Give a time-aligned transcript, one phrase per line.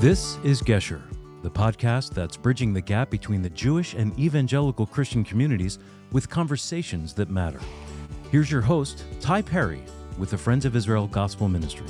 [0.00, 1.00] This is Gesher,
[1.42, 5.78] the podcast that's bridging the gap between the Jewish and evangelical Christian communities
[6.12, 7.60] with conversations that matter.
[8.30, 9.82] Here's your host, Ty Perry,
[10.18, 11.86] with the Friends of Israel Gospel Ministry.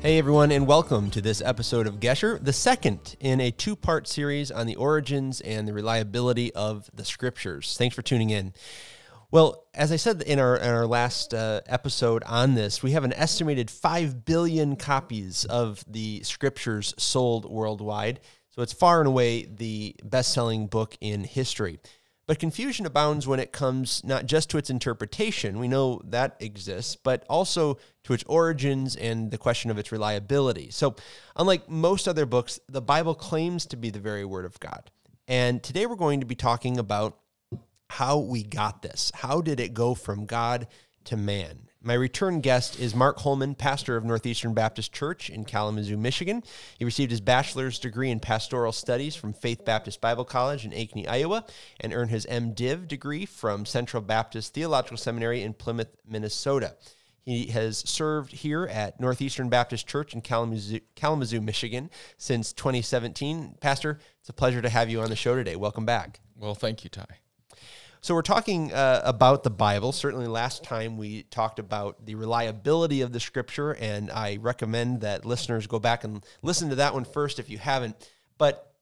[0.00, 4.08] Hey everyone, and welcome to this episode of Gesher, the second in a two part
[4.08, 7.76] series on the origins and the reliability of the scriptures.
[7.78, 8.52] Thanks for tuning in.
[9.32, 13.02] Well, as I said in our, in our last uh, episode on this, we have
[13.02, 18.20] an estimated 5 billion copies of the scriptures sold worldwide.
[18.50, 21.80] So it's far and away the best selling book in history.
[22.26, 26.94] But confusion abounds when it comes not just to its interpretation, we know that exists,
[26.94, 30.68] but also to its origins and the question of its reliability.
[30.70, 30.94] So,
[31.36, 34.90] unlike most other books, the Bible claims to be the very Word of God.
[35.26, 37.16] And today we're going to be talking about
[37.92, 39.12] how we got this.
[39.14, 40.66] How did it go from God
[41.04, 41.68] to man?
[41.82, 46.42] My return guest is Mark Holeman, pastor of Northeastern Baptist Church in Kalamazoo, Michigan.
[46.78, 51.06] He received his bachelor's degree in pastoral studies from Faith Baptist Bible College in Ankeny,
[51.06, 51.44] Iowa,
[51.80, 56.76] and earned his MDiv degree from Central Baptist Theological Seminary in Plymouth, Minnesota.
[57.26, 63.56] He has served here at Northeastern Baptist Church in Kalamazoo, Kalamazoo, Michigan since 2017.
[63.60, 65.56] Pastor, it's a pleasure to have you on the show today.
[65.56, 66.20] Welcome back.
[66.38, 67.18] Well, thank you, Ty.
[68.04, 69.92] So we're talking uh, about the Bible.
[69.92, 75.24] Certainly, last time we talked about the reliability of the Scripture, and I recommend that
[75.24, 77.94] listeners go back and listen to that one first if you haven't.
[78.38, 78.74] But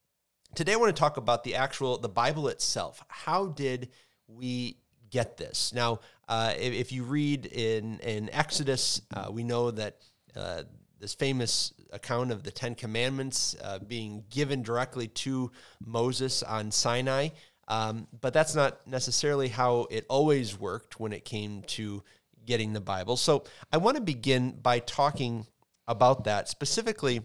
[0.54, 3.04] today, I want to talk about the actual the Bible itself.
[3.08, 3.90] How did
[4.26, 4.78] we
[5.10, 5.74] get this?
[5.74, 9.98] Now, uh, if, if, you read in in Exodus, uh, we know that
[10.34, 10.62] uh,
[10.98, 15.50] this famous account of the Ten Commandments uh, being given directly to
[15.84, 17.28] Moses on Sinai.
[17.70, 22.02] Um, but that's not necessarily how it always worked when it came to
[22.44, 23.16] getting the Bible.
[23.16, 25.46] So I want to begin by talking
[25.86, 27.22] about that, specifically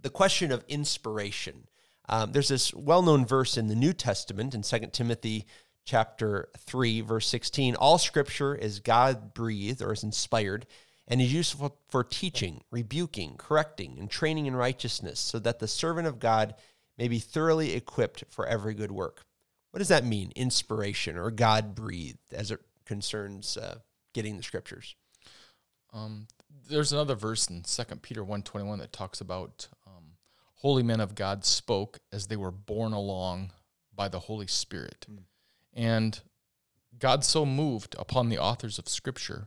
[0.00, 1.66] the question of inspiration.
[2.08, 5.44] Um, there's this well-known verse in the New Testament in 2 Timothy
[5.84, 10.66] chapter 3 verse 16 all scripture is god breathed or is inspired
[11.06, 16.06] and is useful for teaching rebuking correcting and training in righteousness so that the servant
[16.06, 16.54] of god
[16.98, 19.24] may be thoroughly equipped for every good work
[19.78, 23.78] what does that mean, inspiration or God breathed, as it concerns uh,
[24.12, 24.96] getting the scriptures?
[25.92, 26.26] Um,
[26.68, 30.16] there's another verse in Second Peter 121 that talks about um,
[30.56, 33.52] holy men of God spoke as they were borne along
[33.94, 35.06] by the Holy Spirit.
[35.08, 35.18] Mm.
[35.74, 36.20] And
[36.98, 39.46] God so moved upon the authors of Scripture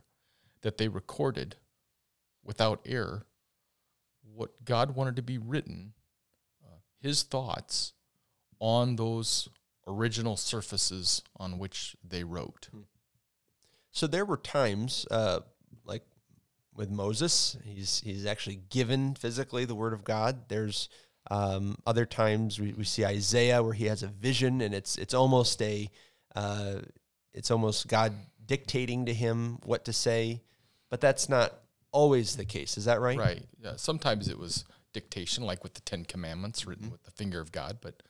[0.62, 1.56] that they recorded
[2.42, 3.26] without error
[4.34, 5.92] what God wanted to be written,
[6.64, 7.92] uh, his thoughts
[8.60, 9.50] on those
[9.86, 12.68] original surfaces on which they wrote.
[12.70, 12.80] Hmm.
[13.90, 15.40] So there were times, uh,
[15.84, 16.04] like
[16.74, 20.48] with Moses, he's he's actually given physically the word of God.
[20.48, 20.88] There's
[21.30, 25.14] um, other times we, we see Isaiah where he has a vision, and it's it's
[25.14, 25.90] almost a
[26.34, 26.76] uh,
[27.34, 28.12] it's almost God
[28.44, 30.42] dictating to him what to say,
[30.90, 31.52] but that's not
[31.92, 32.78] always the case.
[32.78, 33.18] Is that right?
[33.18, 33.46] Right.
[33.62, 33.76] Yeah.
[33.76, 36.92] Sometimes it was dictation, like with the Ten Commandments written mm-hmm.
[36.92, 38.02] with the finger of God, but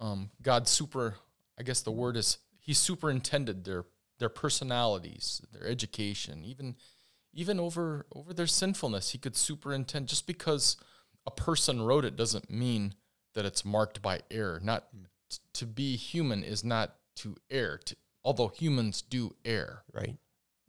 [0.00, 1.16] um, God super,
[1.58, 3.84] I guess the word is He superintended their
[4.18, 6.76] their personalities, their education, even
[7.32, 9.10] even over over their sinfulness.
[9.10, 10.76] He could superintend just because
[11.26, 12.94] a person wrote it doesn't mean
[13.34, 14.60] that it's marked by error.
[14.62, 14.88] Not
[15.28, 17.78] t- to be human is not to err.
[17.86, 20.16] To, although humans do err, right?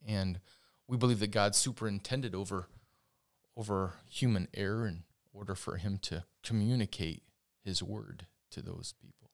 [0.07, 0.39] And
[0.87, 2.67] we believe that God superintended over
[3.55, 5.03] over human error in
[5.33, 7.23] order for him to communicate
[7.63, 9.29] his word to those people.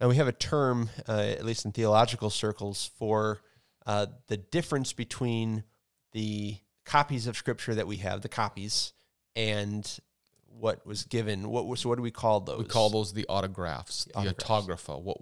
[0.00, 3.40] Now, we have a term, uh, at least in theological circles, for
[3.86, 5.64] uh, the difference between
[6.12, 8.92] the copies of Scripture that we have, the copies,
[9.36, 10.00] and
[10.46, 11.48] what was given.
[11.50, 12.58] What was what do we call those?
[12.58, 14.98] We call those the autographs, the, the autographa.
[14.98, 15.18] What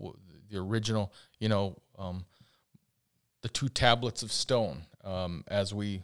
[0.51, 1.13] the original?
[1.39, 2.25] You know, um,
[3.43, 6.03] the two tablets of stone, um, as we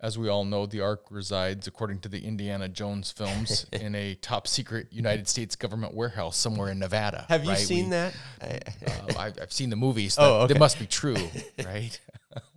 [0.00, 4.14] as we all know, the Ark resides, according to the Indiana Jones films, in a
[4.16, 7.26] top secret United States government warehouse somewhere in Nevada.
[7.28, 7.58] Have you right?
[7.58, 8.14] seen we, that?
[8.40, 10.16] uh, I've, I've, seen the movies.
[10.18, 10.54] Oh, okay.
[10.54, 11.16] They must be true,
[11.64, 11.98] right?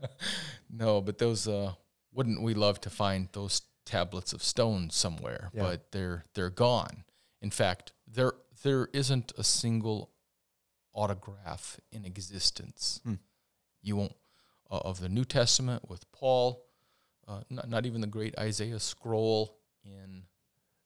[0.69, 1.73] no, but those uh,
[2.13, 5.49] wouldn't we love to find those tablets of stone somewhere?
[5.53, 5.63] Yeah.
[5.63, 7.05] But they're they're gone.
[7.41, 8.33] In fact, there
[8.63, 10.11] there isn't a single
[10.93, 12.99] autograph in existence.
[13.03, 13.15] Hmm.
[13.81, 14.15] You won't
[14.69, 16.63] uh, of the New Testament with Paul
[17.27, 20.23] uh, not, not even the great Isaiah scroll in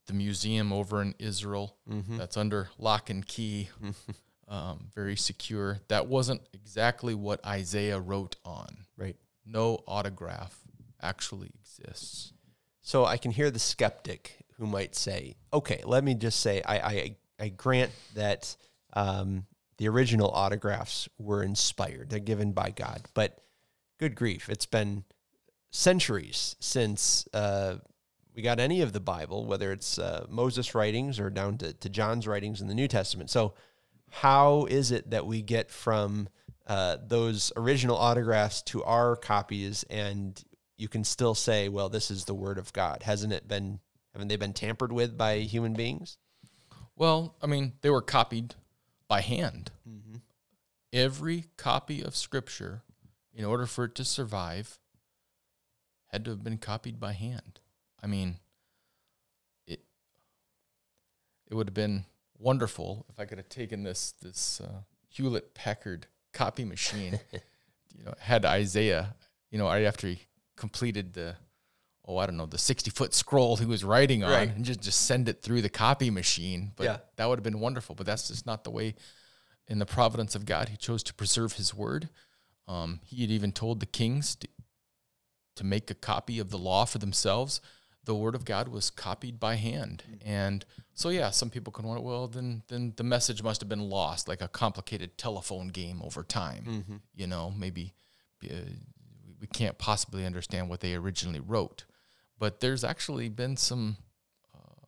[0.08, 2.18] the museum over in Israel mm-hmm.
[2.18, 3.70] that's under lock and key,
[4.48, 5.80] um, very secure.
[5.88, 8.86] That wasn't exactly what Isaiah wrote on.
[8.98, 9.16] Right.
[9.46, 10.58] No autograph
[11.02, 12.34] actually exists.
[12.82, 16.78] So I can hear the skeptic who might say, okay, let me just say, I,
[16.78, 18.56] I, I grant that
[18.94, 19.46] um,
[19.78, 23.40] the original autographs were inspired, they're given by God, but
[24.00, 25.04] good grief, it's been
[25.76, 27.76] centuries since uh,
[28.34, 31.90] we got any of the Bible, whether it's uh, Moses' writings or down to, to
[31.90, 33.30] John's writings in the New Testament.
[33.30, 33.54] So,
[34.10, 36.30] how is it that we get from
[36.66, 40.42] uh, those original autographs to our copies and
[40.78, 43.04] you can still say, well, this is the word of God?
[43.04, 43.80] Hasn't it been,
[44.14, 46.18] haven't they been tampered with by human beings?
[46.96, 48.56] Well, I mean, they were copied
[49.10, 49.72] by hand.
[49.88, 50.18] Mm-hmm.
[50.94, 52.84] Every copy of Scripture,
[53.34, 54.80] in order for it to survive,
[56.16, 57.60] had to have been copied by hand.
[58.02, 58.38] I mean,
[59.68, 59.82] it
[61.50, 62.06] it would have been
[62.40, 68.14] wonderful if I could have taken this this uh, Hewlett Packard copy machine, you know,
[68.18, 69.16] had Isaiah,
[69.52, 70.22] you know, right after he
[70.56, 71.36] completed the
[72.06, 74.56] oh I don't know the sixty foot scroll he was writing on, right.
[74.56, 76.72] and just just send it through the copy machine.
[76.78, 76.98] But yeah.
[77.18, 77.94] that would have been wonderful.
[77.94, 78.96] But that's just not the way.
[79.68, 82.08] In the providence of God, He chose to preserve His word.
[82.68, 84.38] Um, he had even told the kings
[85.56, 87.62] to, make a copy of the law for themselves.
[88.06, 90.64] The word of God was copied by hand, and
[90.94, 94.28] so yeah, some people can wonder, well, then then the message must have been lost,
[94.28, 96.66] like a complicated telephone game over time.
[96.68, 96.96] Mm-hmm.
[97.16, 97.94] You know, maybe
[98.44, 98.70] uh,
[99.42, 101.86] we can't possibly understand what they originally wrote,
[102.38, 103.98] but there's actually been some
[104.54, 104.86] uh,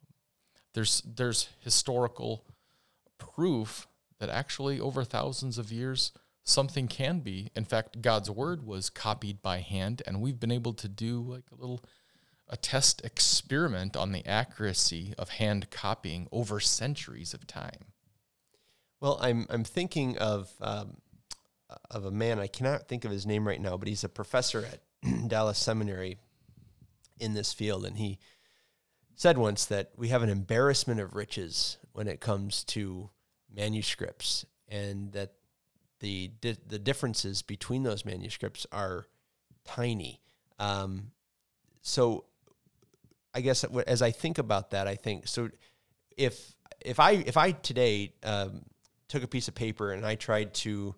[0.76, 2.46] there's there's historical
[3.18, 3.88] proof
[4.20, 6.12] that actually over thousands of years
[6.48, 7.52] something can be.
[7.56, 11.46] In fact, God's word was copied by hand, and we've been able to do like
[11.52, 11.84] a little
[12.50, 17.92] a test experiment on the accuracy of hand copying over centuries of time.
[19.02, 20.98] Well, I'm I'm thinking of um,
[21.92, 24.66] of a man I cannot think of his name right now, but he's a professor
[24.66, 24.82] at
[25.28, 26.18] Dallas Seminary
[27.20, 28.20] in this field, and he
[29.16, 33.10] said once that we have an embarrassment of riches when it comes to
[33.54, 35.34] manuscripts, and that
[36.00, 39.06] the di- the differences between those manuscripts are
[39.66, 40.22] tiny.
[40.60, 41.12] Um,
[41.82, 42.26] so,
[43.34, 45.50] I guess as I think about that, I think so.
[46.16, 48.62] If if I if I today um,
[49.08, 50.96] took a piece of paper and I tried to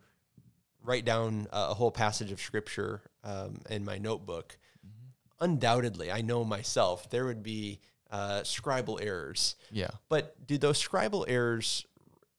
[0.83, 5.43] write down a whole passage of scripture um, in my notebook, mm-hmm.
[5.43, 7.79] undoubtedly, I know myself there would be
[8.11, 9.55] uh, scribal errors.
[9.71, 9.89] Yeah.
[10.07, 11.85] But do those scribal errors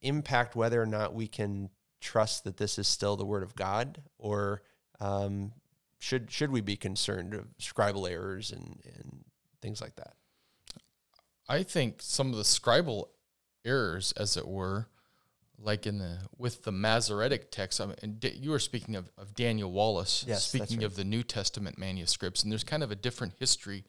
[0.03, 1.71] impact whether or not we can
[2.01, 4.63] trust that this is still the word of God, or
[5.01, 5.53] um,
[5.99, 9.25] should should we be concerned of scribal errors and and
[9.61, 10.15] things like that?
[11.49, 13.09] I think some of the scribal
[13.65, 14.89] errors, as it were,
[15.59, 17.81] like in the with the Masoretic text.
[17.81, 20.87] I mean, you were speaking of, of Daniel Wallace, yes, speaking right.
[20.87, 23.85] of the New Testament manuscripts, and there's kind of a different history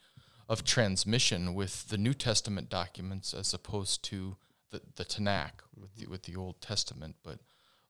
[0.50, 4.36] of transmission with the New Testament documents as opposed to
[4.72, 7.16] the, the Tanakh with the, with the Old Testament.
[7.24, 7.40] But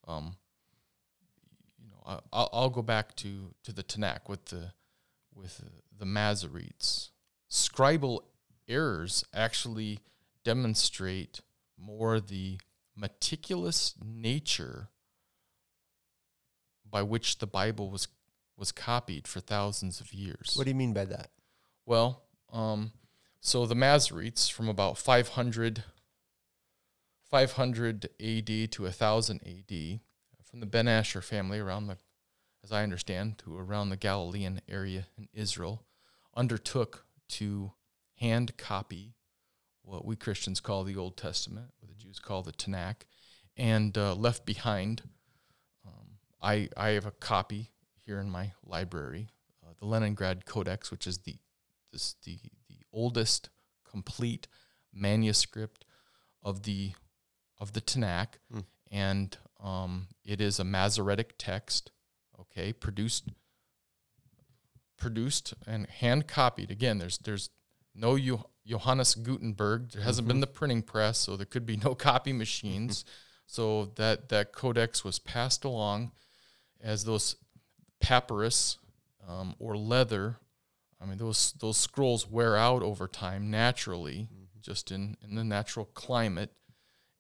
[0.07, 0.36] um,
[1.80, 4.74] you know, I, will go back to, to the Tanakh with the
[5.33, 5.63] with
[5.98, 7.09] the Masoretes.
[7.50, 8.19] Scribal
[8.68, 10.00] errors actually
[10.44, 11.42] demonstrate
[11.77, 12.59] more the
[12.95, 14.89] meticulous nature
[16.89, 18.08] by which the Bible was
[18.58, 20.53] was copied for thousands of years.
[20.55, 21.31] What do you mean by that?
[21.86, 22.91] Well, um,
[23.39, 25.84] so the Masoretes from about 500,
[27.31, 30.00] 500 AD to 1000 AD,
[30.43, 31.97] from the Ben Asher family around the,
[32.61, 35.85] as I understand, to around the Galilean area in Israel,
[36.35, 37.71] undertook to
[38.15, 39.15] hand copy
[39.81, 43.03] what we Christians call the Old Testament, what the Jews call the Tanakh,
[43.55, 45.03] and uh, left behind.
[45.88, 47.71] Um, I I have a copy
[48.05, 49.29] here in my library,
[49.65, 51.38] uh, the Leningrad Codex, which is the
[51.93, 53.50] this the the oldest
[53.89, 54.47] complete
[54.93, 55.85] manuscript
[56.43, 56.93] of the
[57.62, 58.65] of the Tanakh, mm.
[58.91, 61.91] and um, it is a Masoretic text.
[62.39, 63.30] Okay, produced
[64.98, 66.72] produced and hand copied.
[66.72, 67.51] Again, there's there's
[67.96, 68.18] no
[68.65, 69.91] Johannes Gutenberg.
[69.91, 70.34] There hasn't mm-hmm.
[70.34, 73.06] been the printing press, so there could be no copy machines.
[73.46, 76.12] so that that codex was passed along
[76.82, 77.36] as those
[78.00, 78.80] papyrus
[79.27, 80.38] um, or leather.
[81.00, 84.62] I mean, those those scrolls wear out over time naturally, mm-hmm.
[84.62, 86.51] just in in the natural climate,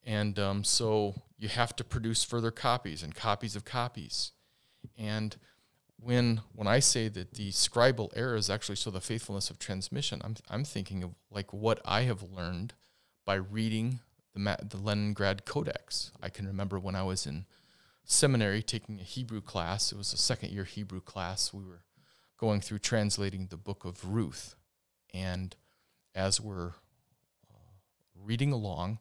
[0.05, 4.31] and um, so you have to produce further copies and copies of copies,
[4.97, 5.37] and
[6.01, 10.21] when when I say that the scribal error is actually so the faithfulness of transmission,
[10.23, 12.73] I'm I'm thinking of like what I have learned
[13.25, 13.99] by reading
[14.33, 16.11] the the Leningrad Codex.
[16.21, 17.45] I can remember when I was in
[18.03, 19.91] seminary taking a Hebrew class.
[19.91, 21.53] It was a second year Hebrew class.
[21.53, 21.83] We were
[22.37, 24.55] going through translating the book of Ruth,
[25.13, 25.55] and
[26.15, 26.73] as we're
[28.15, 28.99] reading along,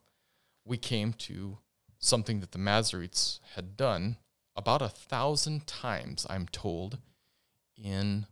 [0.65, 1.57] we came to
[1.99, 4.17] something that the Masoretes had done
[4.55, 6.99] about a thousand times, I'm told,
[7.77, 8.25] in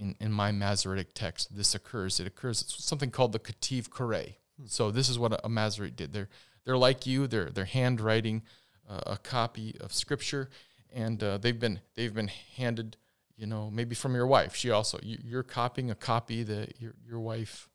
[0.00, 1.54] in, in my Masoretic text.
[1.54, 2.18] This occurs.
[2.18, 2.62] It occurs.
[2.62, 4.36] It's something called the Ketiv Koreh.
[4.58, 4.66] Hmm.
[4.66, 6.12] So this is what a, a Masorete did.
[6.12, 6.28] They're
[6.64, 7.26] they're like you.
[7.26, 8.42] They're they're handwriting
[8.88, 10.48] uh, a copy of Scripture,
[10.92, 12.96] and uh, they've been they've been handed,
[13.36, 14.54] you know, maybe from your wife.
[14.54, 17.68] She also you, you're copying a copy that your your wife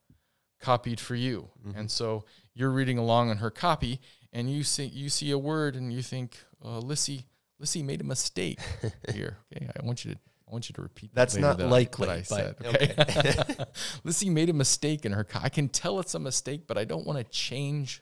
[0.59, 1.77] copied for you, mm-hmm.
[1.77, 3.99] and so you're reading along on her copy,
[4.33, 7.27] and you see you see a word, and you think, uh, Lissy
[7.59, 8.59] Lissy made a mistake
[9.13, 9.37] here.
[9.55, 11.13] Okay, I want you to I want you to repeat.
[11.13, 12.09] That That's not likely.
[12.09, 12.55] I, I said.
[12.63, 12.93] Okay.
[12.97, 13.65] okay.
[14.03, 15.25] Lissy made a mistake in her.
[15.35, 18.01] I can tell it's a mistake, but I don't want to change.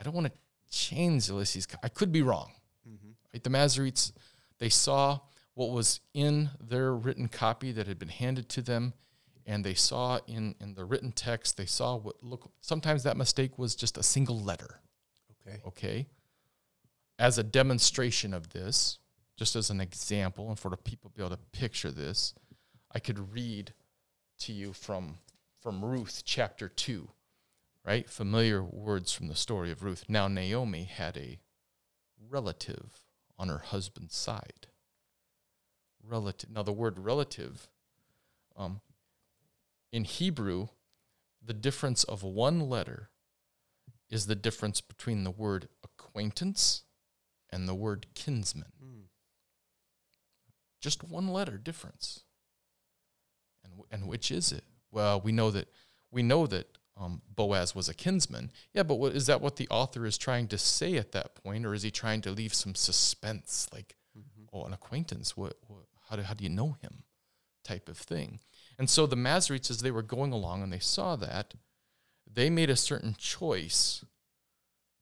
[0.00, 0.32] I don't want to
[0.70, 1.66] change Lissy's.
[1.82, 2.52] I could be wrong.
[2.88, 3.10] Mm-hmm.
[3.32, 3.42] Right?
[3.42, 4.12] The Masoretes,
[4.58, 5.20] they saw
[5.54, 8.92] what was in their written copy that had been handed to them,
[9.46, 11.56] and they saw in in the written text.
[11.56, 12.50] They saw what look.
[12.60, 14.80] Sometimes that mistake was just a single letter.
[15.46, 15.60] Okay.
[15.66, 16.06] Okay.
[17.18, 18.98] As a demonstration of this,
[19.36, 22.34] just as an example, and for the people to be able to picture this,
[22.92, 23.72] I could read
[24.40, 25.18] to you from
[25.60, 27.08] from Ruth chapter two,
[27.84, 28.08] right?
[28.08, 30.04] Familiar words from the story of Ruth.
[30.08, 31.38] Now Naomi had a
[32.28, 33.02] relative
[33.38, 34.66] on her husband's side.
[36.02, 36.50] Relative.
[36.50, 37.68] Now the word relative,
[38.56, 38.80] um,
[39.92, 40.68] in Hebrew,
[41.44, 43.10] the difference of one letter
[44.10, 46.82] is the difference between the word acquaintance
[47.50, 48.72] and the word kinsman.
[48.82, 49.04] Mm.
[50.80, 52.24] Just one letter difference.
[53.64, 54.64] And and which is it?
[54.90, 55.68] Well, we know that
[56.10, 58.50] we know that um, Boaz was a kinsman.
[58.72, 61.66] Yeah, but what, is that what the author is trying to say at that point,
[61.66, 64.44] or is he trying to leave some suspense, like, mm-hmm.
[64.52, 65.36] oh, an acquaintance?
[65.36, 65.84] What, what?
[66.08, 67.02] How do how do you know him?
[67.64, 68.40] Type of thing.
[68.78, 71.54] And so the Masoretes, as they were going along and they saw that,
[72.30, 74.04] they made a certain choice,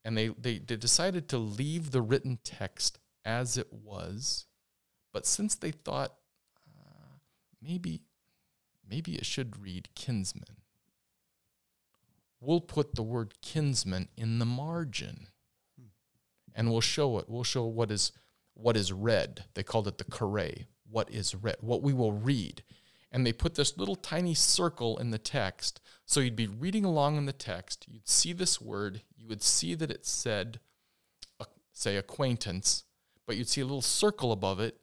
[0.04, 4.46] and they they, they decided to leave the written text as it was
[5.14, 6.16] but since they thought
[6.76, 7.18] uh,
[7.62, 8.02] maybe
[8.86, 10.62] maybe it should read kinsman,
[12.40, 15.28] we'll put the word kinsman in the margin,
[16.52, 17.26] and we'll show it.
[17.28, 18.10] We'll show what is
[18.54, 19.44] what is read.
[19.54, 20.66] They called it the Koreh.
[20.90, 21.56] What is read?
[21.60, 22.64] What we will read.
[23.14, 25.80] And they put this little tiny circle in the text.
[26.04, 27.86] So you'd be reading along in the text.
[27.88, 29.02] You'd see this word.
[29.16, 30.60] You would see that it said,
[31.40, 32.84] uh, say, acquaintance,
[33.26, 34.80] but you'd see a little circle above it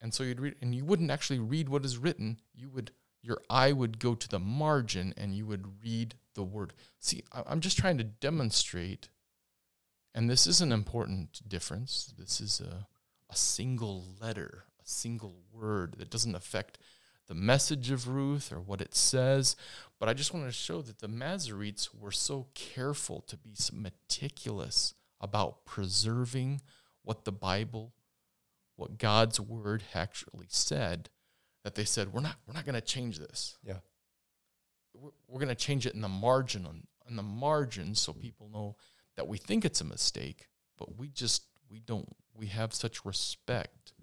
[0.00, 2.40] and so you'd read, and you wouldn't actually read what is written.
[2.54, 2.92] You would,
[3.22, 6.72] your eye would go to the margin and you would read the word.
[7.00, 9.08] See, I'm just trying to demonstrate,
[10.14, 12.12] and this is an important difference.
[12.16, 12.86] This is a,
[13.30, 16.78] a single letter, a single word that doesn't affect
[17.28, 19.54] the message of Ruth or what it says.
[20.00, 23.74] But I just want to show that the Masoretes were so careful to be so
[23.76, 26.62] meticulous about preserving
[27.02, 27.92] what the Bible
[28.78, 31.10] what God's word actually said,
[31.64, 33.58] that they said, we're not, we're not going to change this.
[33.64, 33.78] Yeah.
[34.94, 38.48] We're, we're going to change it in the margin, on, in the margin, so people
[38.48, 38.76] know
[39.16, 40.46] that we think it's a mistake,
[40.78, 43.94] but we just, we don't, we have such respect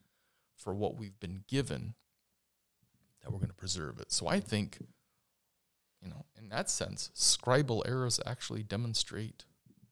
[0.58, 1.94] for what we've been given
[3.26, 4.12] that we're going to preserve it.
[4.12, 4.78] So I think,
[6.00, 9.46] you know, in that sense, scribal errors actually demonstrate,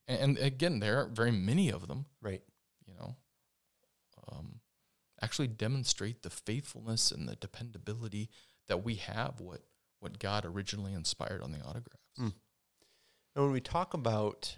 [0.08, 2.06] and, and again, there aren't very many of them.
[2.22, 2.44] Right.
[2.86, 3.16] You know,
[4.32, 4.60] um,
[5.20, 8.30] actually demonstrate the faithfulness and the dependability
[8.68, 9.62] that we have what
[10.00, 12.20] what God originally inspired on the autographs.
[12.20, 12.34] Mm.
[13.36, 14.58] And when we talk about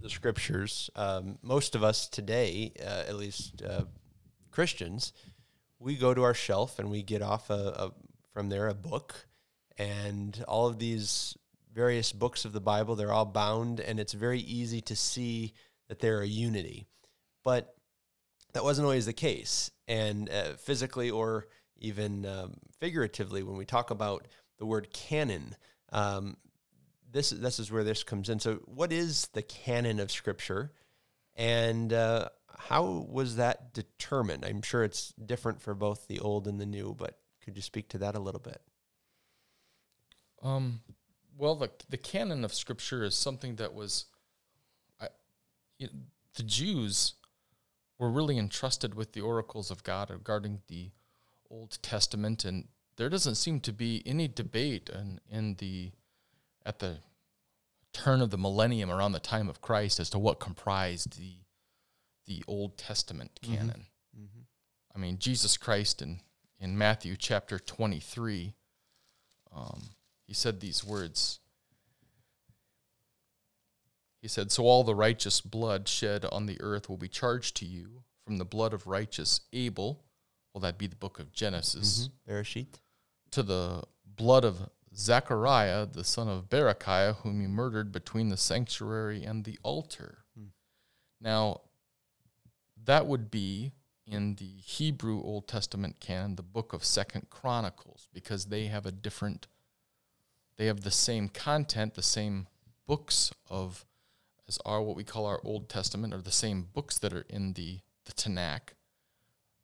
[0.00, 3.84] the scriptures, um, most of us today, uh, at least uh,
[4.52, 5.12] Christians,
[5.82, 7.92] we go to our shelf and we get off a, a,
[8.32, 9.26] from there a book,
[9.76, 11.36] and all of these
[11.72, 15.54] various books of the Bible, they're all bound, and it's very easy to see
[15.88, 16.86] that they're a unity.
[17.44, 17.74] But
[18.52, 19.70] that wasn't always the case.
[19.88, 21.46] And uh, physically or
[21.78, 25.56] even um, figuratively, when we talk about the word canon,
[25.92, 26.36] um,
[27.10, 28.38] this this is where this comes in.
[28.38, 30.72] So, what is the canon of Scripture,
[31.36, 34.44] and uh, how was that determined?
[34.44, 37.88] I'm sure it's different for both the old and the new, but could you speak
[37.90, 38.60] to that a little bit?
[40.42, 40.80] Um,
[41.36, 44.06] well, the the canon of Scripture is something that was,
[45.00, 45.08] I,
[45.78, 45.92] you know,
[46.34, 47.14] the Jews
[47.98, 50.90] were really entrusted with the oracles of God regarding the
[51.50, 55.92] Old Testament, and there doesn't seem to be any debate in, in the
[56.64, 56.98] at the
[57.92, 61.36] turn of the millennium around the time of Christ as to what comprised the
[62.26, 63.54] the Old Testament mm-hmm.
[63.54, 63.86] canon.
[64.16, 64.40] Mm-hmm.
[64.94, 66.20] I mean, Jesus Christ in
[66.60, 68.54] in Matthew chapter twenty three,
[69.54, 69.90] um,
[70.26, 71.40] he said these words.
[74.22, 77.66] he said, So all the righteous blood shed on the earth will be charged to
[77.66, 80.04] you from the blood of righteous Abel.
[80.54, 82.08] Will that be the book of Genesis?
[82.28, 82.32] Mm-hmm.
[83.32, 89.24] To the blood of Zechariah, the son of Berechiah, whom you murdered between the sanctuary
[89.24, 90.18] and the altar.
[90.38, 90.48] Hmm.
[91.20, 91.62] Now,
[92.84, 93.72] that would be
[94.06, 98.92] in the Hebrew Old Testament canon, the book of Second Chronicles, because they have a
[98.92, 99.46] different,
[100.56, 102.48] they have the same content, the same
[102.86, 103.86] books of
[104.48, 107.52] as are what we call our Old Testament, or the same books that are in
[107.54, 108.74] the the Tanakh.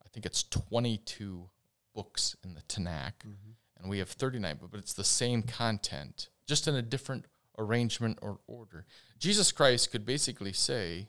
[0.05, 1.51] I think it's 22
[1.95, 3.51] books in the Tanakh, mm-hmm.
[3.79, 7.27] and we have 39, but it's the same content, just in a different
[7.59, 8.87] arrangement or order.
[9.19, 11.09] Jesus Christ could basically say,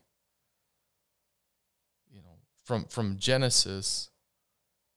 [2.69, 4.11] from from Genesis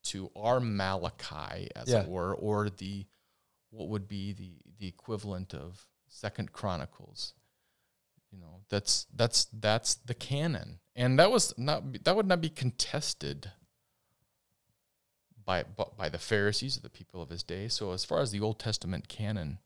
[0.05, 2.03] to our Malachi, as yeah.
[2.03, 3.07] it were, or the
[3.71, 7.33] what would be the the equivalent of Second Chronicles.
[8.31, 10.81] You know that's that's that's the canon.
[10.95, 13.51] And that was not that would not be contested
[15.43, 15.65] by
[15.97, 17.69] by the pharisees or the people of his day.
[17.69, 19.61] So as far as the old testament canon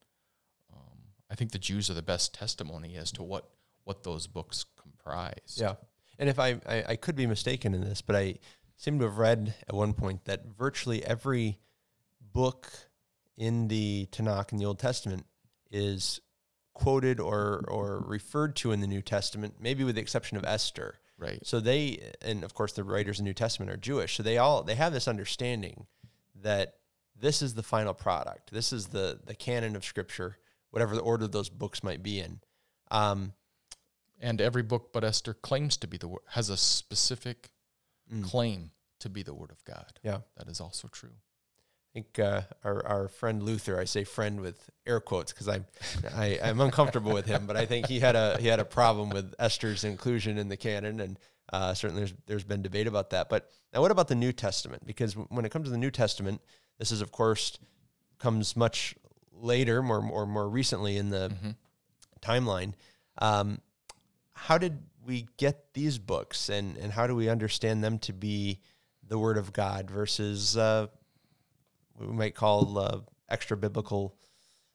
[0.72, 0.98] um,
[1.28, 3.50] i think the jews are the best testimony as to what
[3.84, 5.74] what those books comprise yeah
[6.18, 8.36] and if I, I i could be mistaken in this but i
[8.76, 11.58] seem to have read at one point that virtually every
[12.32, 12.68] book
[13.36, 15.26] in the tanakh in the old testament
[15.70, 16.20] is
[16.76, 20.96] quoted or or referred to in the New Testament, maybe with the exception of Esther.
[21.18, 21.38] Right.
[21.42, 24.14] So they, and of course, the writers of the New Testament are Jewish.
[24.14, 25.86] So they all they have this understanding
[26.42, 26.74] that
[27.18, 28.52] this is the final product.
[28.52, 30.36] This is the the canon of Scripture,
[30.70, 32.40] whatever the order those books might be in.
[32.90, 33.32] Um,
[34.20, 37.50] and every book but Esther claims to be the word has a specific
[38.12, 38.24] mm.
[38.24, 38.70] claim
[39.00, 40.00] to be the word of God.
[40.02, 41.12] Yeah, that is also true
[41.96, 45.64] I think uh, our, our friend Luther, I say friend with air quotes because I'm
[46.14, 49.08] I, I'm uncomfortable with him, but I think he had a he had a problem
[49.08, 51.18] with Esther's inclusion in the canon, and
[51.50, 53.30] uh, certainly there's there's been debate about that.
[53.30, 54.86] But now, what about the New Testament?
[54.86, 56.42] Because when it comes to the New Testament,
[56.78, 57.58] this is of course
[58.18, 58.94] comes much
[59.32, 61.50] later, more or more recently in the mm-hmm.
[62.20, 62.74] timeline.
[63.18, 63.62] Um,
[64.36, 68.60] how did we get these books, and and how do we understand them to be
[69.06, 70.86] the Word of God versus uh,
[71.98, 74.16] we might call uh, extra biblical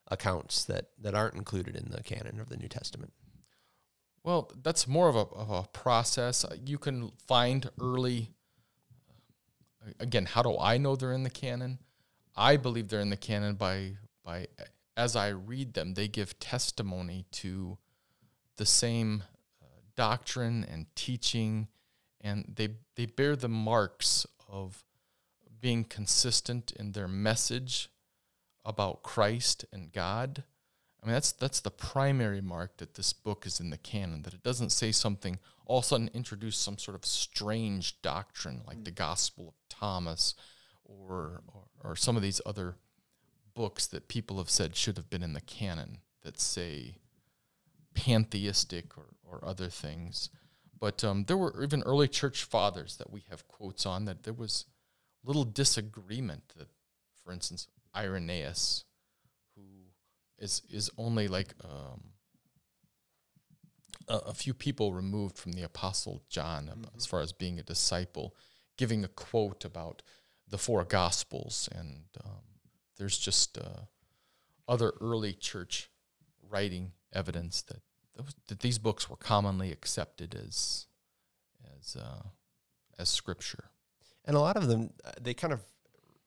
[0.07, 3.13] accounts that that aren't included in the canon of the New Testament.
[4.23, 6.45] Well, that's more of a, of a process.
[6.65, 8.31] You can find early.
[9.99, 11.79] Again, how do I know they're in the canon?
[12.35, 14.47] I believe they're in the canon by by
[14.97, 17.77] as I read them, they give testimony to
[18.57, 19.30] the same uh,
[19.95, 21.67] doctrine and teaching,
[22.19, 24.83] and they they bear the marks of
[25.59, 27.89] being consistent in their message
[28.65, 30.43] about Christ and God.
[31.01, 34.21] I mean, that's that's the primary mark that this book is in the canon.
[34.23, 38.61] That it doesn't say something all of a sudden introduce some sort of strange doctrine
[38.67, 38.85] like mm.
[38.85, 40.35] the Gospel of Thomas,
[40.83, 42.75] or, or or some of these other
[43.53, 46.95] books that people have said should have been in the canon that say
[47.93, 50.29] pantheistic or or other things.
[50.79, 54.33] But um, there were even early church fathers that we have quotes on that there
[54.33, 54.65] was
[55.23, 56.67] little disagreement that,
[57.23, 58.85] for instance, Irenaeus,
[59.55, 59.61] who
[60.39, 62.01] is is only like um,
[64.07, 66.97] a, a, few people removed from the Apostle John mm-hmm.
[66.97, 68.35] as far as being a disciple,
[68.77, 70.01] giving a quote about
[70.47, 72.41] the four Gospels, and um,
[72.97, 73.85] there's just uh,
[74.67, 75.89] other early church
[76.49, 77.81] writing evidence that
[78.47, 80.87] that these books were commonly accepted as
[81.79, 82.23] as uh,
[82.97, 83.71] as scripture
[84.25, 85.61] and a lot of them uh, they kind of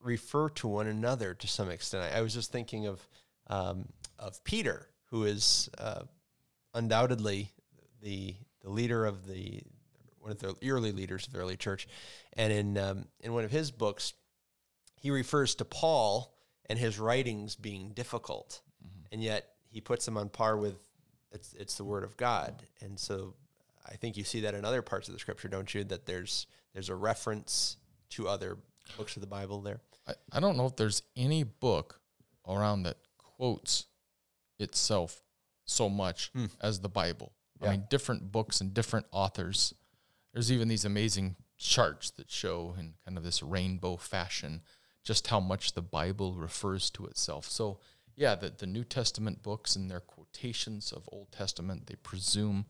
[0.05, 2.13] refer to one another to some extent.
[2.13, 3.05] I, I was just thinking of
[3.47, 6.03] um, of Peter, who is uh,
[6.73, 7.49] undoubtedly
[8.01, 9.61] the the leader of the
[10.19, 11.87] one of the early leaders of the early church,
[12.33, 14.13] and in um, in one of his books,
[14.95, 16.33] he refers to Paul
[16.67, 19.05] and his writings being difficult, mm-hmm.
[19.11, 20.77] and yet he puts them on par with
[21.35, 23.35] it's it's the word of God, and so
[23.85, 25.83] I think you see that in other parts of the scripture, don't you?
[25.83, 27.77] That there's there's a reference
[28.11, 28.57] to other
[28.97, 29.79] books of the Bible there?
[30.07, 31.99] I, I don't know if there's any book
[32.47, 33.87] around that quotes
[34.59, 35.21] itself
[35.65, 36.49] so much mm.
[36.61, 37.33] as the Bible.
[37.61, 37.69] Yeah.
[37.69, 39.73] I mean, different books and different authors.
[40.33, 44.61] There's even these amazing charts that show in kind of this rainbow fashion
[45.03, 47.47] just how much the Bible refers to itself.
[47.47, 47.79] So,
[48.15, 52.65] yeah, the, the New Testament books and their quotations of Old Testament, they presume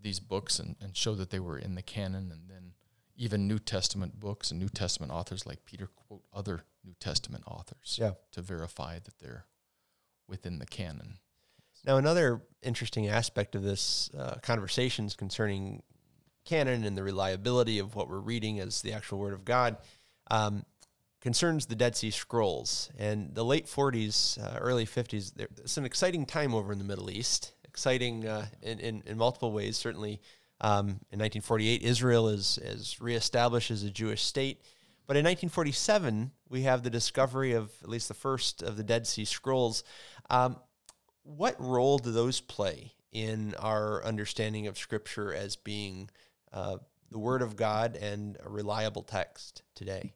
[0.00, 2.72] these books and, and show that they were in the canon and then
[3.16, 7.98] even New Testament books and New Testament authors like Peter quote other New Testament authors
[8.00, 8.12] yeah.
[8.32, 9.46] to verify that they're
[10.28, 11.18] within the canon.
[11.84, 15.82] Now, another interesting aspect of this uh, conversations concerning
[16.44, 19.76] canon and the reliability of what we're reading as the actual Word of God
[20.30, 20.64] um,
[21.28, 22.88] concerns the Dead Sea Scrolls.
[22.98, 27.10] And the late 40s, uh, early 50s, it's an exciting time over in the Middle
[27.10, 27.52] East.
[27.66, 29.76] Exciting uh, in, in, in, multiple ways.
[29.76, 30.22] Certainly,
[30.62, 34.62] um, in 1948, Israel is, is reestablished as a Jewish state.
[35.06, 39.06] But in 1947, we have the discovery of at least the first of the Dead
[39.06, 39.84] Sea Scrolls.
[40.30, 40.56] Um,
[41.24, 46.08] what role do those play in our understanding of Scripture as being
[46.54, 46.78] uh,
[47.10, 50.14] the Word of God and a reliable text today?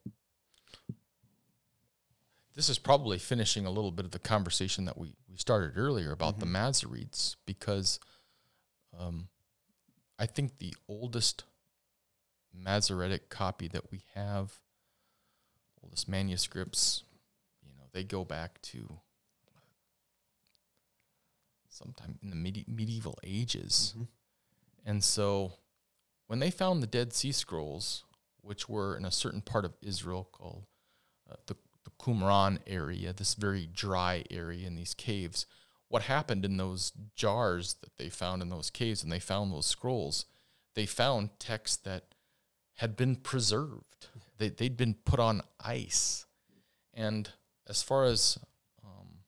[2.54, 6.12] This is probably finishing a little bit of the conversation that we, we started earlier
[6.12, 6.52] about mm-hmm.
[6.52, 7.98] the Masoretes because
[8.98, 9.28] um,
[10.18, 11.44] I think the oldest
[12.54, 14.58] Masoretic copy that we have,
[15.82, 17.04] oldest manuscripts,
[17.64, 18.98] you know, they go back to
[21.70, 23.94] sometime in the medi- medieval ages.
[23.96, 24.04] Mm-hmm.
[24.84, 25.54] And so
[26.26, 28.04] when they found the Dead Sea Scrolls,
[28.42, 30.66] which were in a certain part of Israel called
[31.30, 35.46] uh, the, the Qumran area, this very dry area in these caves,
[35.88, 39.66] what happened in those jars that they found in those caves and they found those
[39.66, 40.26] scrolls,
[40.74, 42.14] they found texts that
[42.76, 44.08] had been preserved.
[44.38, 46.26] They, they'd been put on ice.
[46.94, 47.30] And
[47.68, 48.38] as far as
[48.82, 49.18] um,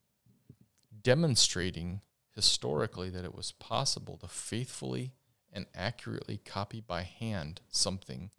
[1.02, 2.00] demonstrating
[2.34, 5.12] historically that it was possible to faithfully
[5.52, 8.30] and accurately copy by hand something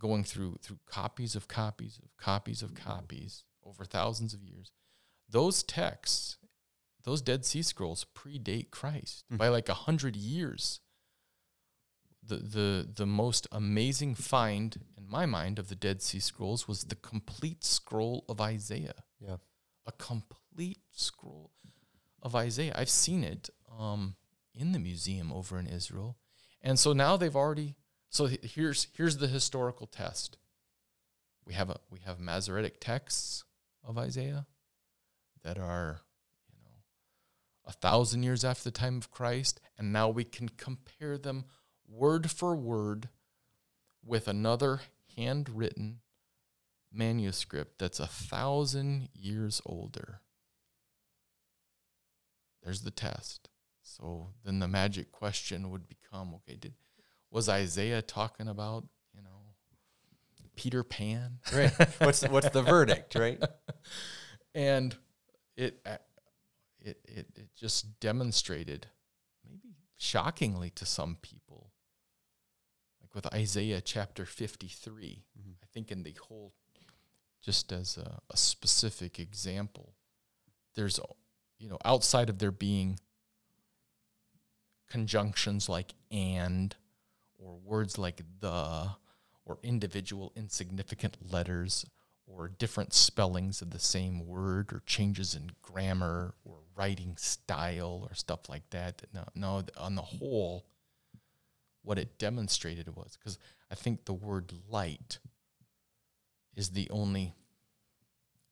[0.00, 4.72] going through through copies of copies of copies of copies over thousands of years
[5.28, 6.38] those texts
[7.04, 9.36] those dead sea scrolls predate christ mm-hmm.
[9.36, 10.80] by like a hundred years
[12.26, 16.84] the, the the most amazing find in my mind of the dead sea scrolls was
[16.84, 19.36] the complete scroll of isaiah yeah
[19.86, 21.52] a complete scroll
[22.22, 22.74] of Isaiah.
[22.76, 24.16] I've seen it um,
[24.54, 26.16] in the museum over in Israel,
[26.62, 27.76] and so now they've already.
[28.10, 30.36] So here's here's the historical test.
[31.46, 33.44] We have a we have Masoretic texts
[33.82, 34.46] of Isaiah
[35.42, 36.00] that are
[36.52, 36.82] you know
[37.66, 41.44] a thousand years after the time of Christ, and now we can compare them
[41.88, 43.08] word for word
[44.04, 44.80] with another
[45.16, 46.00] handwritten
[46.92, 50.20] manuscript that's a thousand years older
[52.62, 53.48] there's the test.
[53.82, 56.74] So then the magic question would become okay, did
[57.30, 59.54] was Isaiah talking about, you know,
[60.56, 61.38] Peter Pan?
[61.54, 61.72] Right.
[61.98, 63.42] what's the, what's the verdict, right?
[64.54, 64.96] and
[65.56, 65.96] it, uh,
[66.80, 68.86] it it it just demonstrated
[69.44, 71.70] maybe shockingly to some people
[73.00, 75.24] like with Isaiah chapter 53.
[75.38, 75.50] Mm-hmm.
[75.62, 76.54] I think in the whole
[77.42, 79.94] just as a, a specific example
[80.74, 81.00] there's
[81.60, 82.98] you know, outside of there being
[84.88, 86.74] conjunctions like and
[87.42, 88.90] or words like the
[89.44, 91.84] or individual insignificant letters
[92.26, 98.14] or different spellings of the same word or changes in grammar or writing style or
[98.14, 99.02] stuff like that.
[99.12, 100.66] No, no on the whole,
[101.82, 103.38] what it demonstrated was because
[103.70, 105.18] I think the word light
[106.54, 107.34] is the only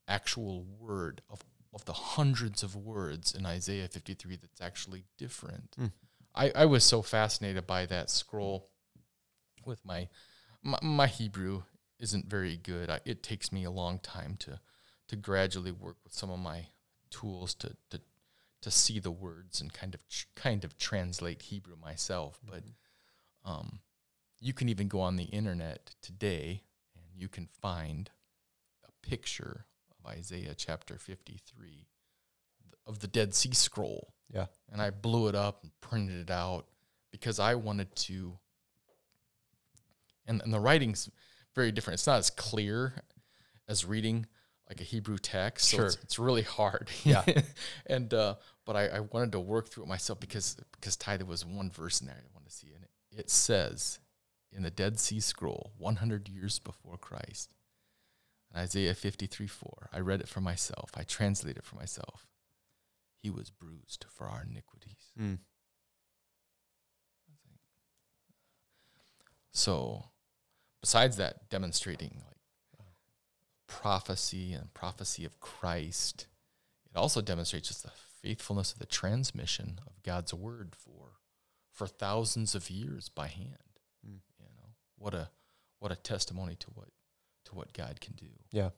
[0.08, 5.76] actual word of of the hundreds of words in Isaiah 53 that's actually different.
[5.78, 5.92] Mm.
[6.34, 8.70] I, I was so fascinated by that scroll
[9.64, 10.08] with my,
[10.62, 11.62] my, my Hebrew
[11.98, 12.90] isn't very good.
[12.90, 14.60] I, it takes me a long time to
[15.08, 16.66] to gradually work with some of my
[17.10, 18.00] tools to to
[18.60, 20.00] to see the words and kind of
[20.34, 22.40] kind of translate Hebrew myself.
[22.44, 22.54] Mm-hmm.
[22.54, 23.80] But um,
[24.40, 26.62] you can even go on the internet today
[26.94, 28.10] and you can find
[28.86, 31.86] a picture of Isaiah chapter 53
[32.86, 34.12] of the Dead Sea Scroll.
[34.32, 34.46] Yeah.
[34.70, 36.66] And I blew it up and printed it out
[37.10, 38.38] because I wanted to.
[40.28, 41.10] And, and the writing's
[41.54, 41.94] very different.
[41.94, 43.02] It's not as clear
[43.66, 44.26] as reading
[44.68, 45.70] like a Hebrew text.
[45.70, 45.86] So sure.
[45.86, 46.88] it's, it's really hard.
[47.04, 47.24] Yeah.
[47.86, 48.34] and, uh,
[48.66, 51.70] but I, I wanted to work through it myself because, because Ty, there was one
[51.70, 52.68] verse in there I wanted to see.
[52.74, 53.98] And it, it says
[54.52, 57.54] in the Dead Sea Scroll, 100 years before Christ,
[58.56, 59.90] Isaiah 53 4.
[59.92, 60.90] I read it for myself.
[60.94, 62.26] I translated it for myself.
[63.16, 65.12] He was bruised for our iniquities.
[65.20, 65.38] Mm.
[69.52, 70.04] So,
[70.80, 72.38] besides that, demonstrating like
[73.66, 76.26] prophecy and prophecy of Christ,
[76.90, 81.18] it also demonstrates just the faithfulness of the transmission of God's word for
[81.72, 83.78] for thousands of years by hand.
[84.04, 84.18] Mm.
[84.38, 85.30] You know what a
[85.78, 86.88] what a testimony to what
[87.44, 88.26] to what God can do.
[88.50, 88.70] Yeah.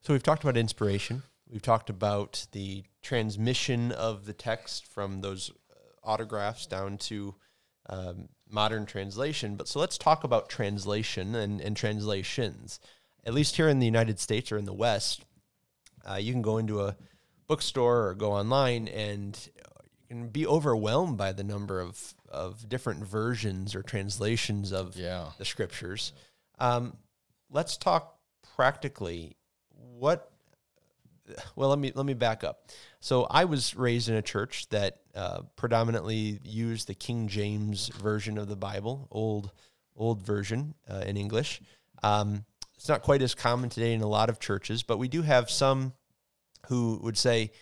[0.00, 1.22] So we've talked about inspiration.
[1.48, 7.36] We've talked about the transmission of the text from those uh, autographs down to
[7.88, 9.56] um, modern translation.
[9.56, 12.80] But so let's talk about translation and, and translations.
[13.24, 15.24] At least here in the United States or in the West,
[16.08, 16.96] uh, you can go into a
[17.46, 19.48] bookstore or go online and
[20.08, 25.30] you can be overwhelmed by the number of, of different versions or translations of yeah.
[25.38, 26.12] the scriptures.
[26.58, 26.96] Um,
[27.50, 28.16] let's talk
[28.54, 29.36] practically.
[29.98, 30.30] What?
[31.56, 32.68] Well, let me let me back up.
[33.06, 38.36] So I was raised in a church that uh, predominantly used the King James version
[38.36, 39.52] of the Bible, old
[39.94, 41.60] old version uh, in English.
[42.02, 45.22] Um, it's not quite as common today in a lot of churches, but we do
[45.22, 45.92] have some
[46.66, 47.52] who would say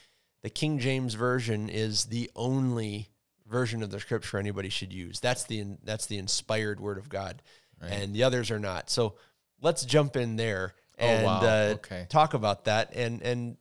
[0.42, 3.10] the King James version is the only
[3.46, 5.20] version of the scripture anybody should use.
[5.20, 7.42] That's the that's the inspired word of God,
[7.82, 7.92] right.
[7.92, 8.88] and the others are not.
[8.88, 9.16] So
[9.60, 11.40] let's jump in there oh, and oh, wow.
[11.42, 12.06] uh, okay.
[12.08, 13.58] talk about that and and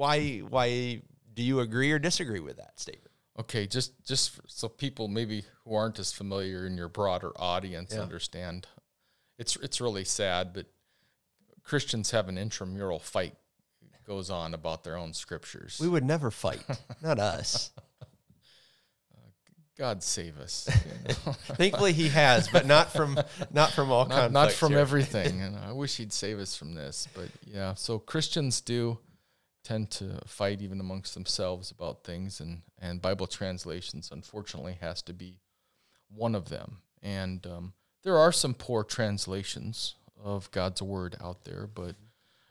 [0.00, 1.02] why why
[1.40, 3.12] do you agree or disagree with that statement?
[3.38, 8.02] Okay, just just so people maybe who aren't as familiar in your broader audience yeah.
[8.02, 8.66] understand,
[9.38, 10.66] it's it's really sad, but
[11.62, 13.36] Christians have an intramural fight
[14.06, 15.78] goes on about their own scriptures.
[15.80, 16.62] We would never fight,
[17.02, 17.70] not us.
[18.02, 19.30] Uh,
[19.78, 20.68] God save us.
[20.68, 21.32] You know?
[21.54, 23.18] Thankfully, He has, but not from
[23.50, 24.80] not from all not, not from here.
[24.80, 25.40] everything.
[25.40, 27.72] And I wish He'd save us from this, but yeah.
[27.72, 28.98] So Christians do
[29.62, 35.12] tend to fight even amongst themselves about things, and and Bible translations, unfortunately, has to
[35.12, 35.40] be
[36.08, 36.78] one of them.
[37.02, 41.96] And um, there are some poor translations of God's word out there, but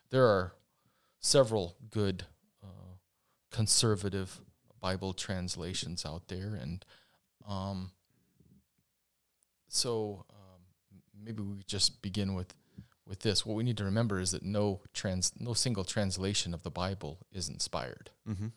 [0.09, 0.53] there are
[1.19, 2.23] several good
[2.63, 2.95] uh,
[3.51, 4.39] conservative
[4.79, 6.85] Bible translations out there, and
[7.47, 7.91] um,
[9.67, 10.61] so um,
[11.23, 12.53] maybe we just begin with
[13.09, 13.45] with this.
[13.45, 17.17] What we need to remember is that no trans no single translation of the Bible
[17.31, 18.11] is inspired.
[18.29, 18.47] Mm-hmm.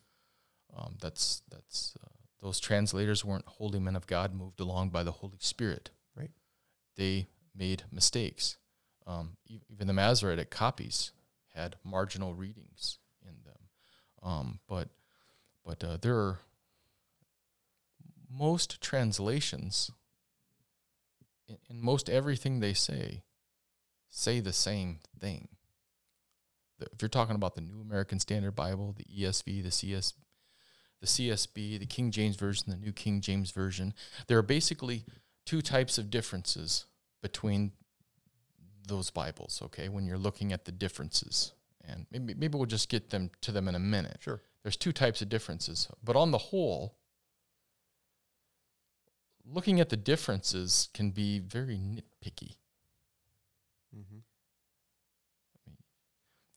[0.77, 2.09] Um, that's that's uh,
[2.43, 5.91] those translators weren't holy men of God moved along by the Holy Spirit.
[6.15, 6.31] Right.
[6.97, 8.59] They made mistakes.
[9.07, 9.37] Um,
[9.69, 11.13] even the Masoretic copies
[11.55, 13.59] had marginal readings in them.
[14.23, 14.91] Um, but
[15.65, 16.41] but uh, there are
[18.31, 19.91] most translations
[21.49, 23.23] in, in, most everything they say
[24.13, 25.49] say the same thing.
[26.81, 30.15] If you're talking about the New American Standard Bible, the ESV, the CS,
[31.01, 33.95] the CSB, the King James Version, the New King James Version,
[34.27, 35.05] there are basically
[35.47, 36.87] two types of differences
[37.23, 37.73] between
[38.87, 41.53] those Bibles, okay, when you're looking at the differences.
[41.85, 44.19] And maybe, maybe we'll just get them to them in a minute.
[44.21, 44.43] Sure.
[44.63, 45.89] There's two types of differences.
[46.05, 46.97] But on the whole,
[49.45, 52.57] looking at the differences can be very nitpicky.
[53.95, 54.19] Mm-hmm.
[55.57, 55.77] I mean,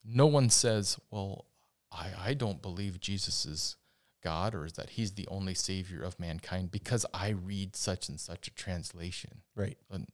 [0.03, 1.45] no one says, well,
[1.91, 3.75] I, I don't believe Jesus is
[4.23, 8.19] God or is that he's the only savior of mankind because I read such and
[8.19, 9.41] such a translation.
[9.55, 9.77] Right.
[9.91, 10.07] And,